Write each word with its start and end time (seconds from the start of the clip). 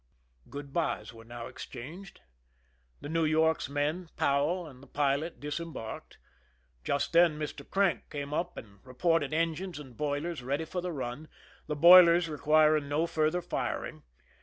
Grood 0.49 0.73
bys 0.73 1.13
were 1.13 1.23
now 1.23 1.45
exchanged. 1.45 2.21
The 3.01 3.07
Netv 3.07 3.29
York'^s 3.29 3.69
men, 3.69 4.09
Powell, 4.17 4.65
and 4.65 4.81
the 4.81 4.87
pilot 4.87 5.39
disembarked. 5.39 6.17
Just 6.83 7.13
then 7.13 7.37
Mr. 7.37 7.69
Crank 7.69 8.09
came 8.09 8.33
up 8.33 8.57
and 8.57 8.79
reported 8.83 9.31
engines 9.31 9.77
and 9.77 9.95
boilers 9.95 10.41
ready 10.41 10.65
for 10.65 10.81
the 10.81 10.91
run, 10.91 11.27
the 11.67 11.75
boilers 11.75 12.27
requiring 12.29 12.89
no 12.89 13.05
further 13.05 13.43
firing. 13.43 14.01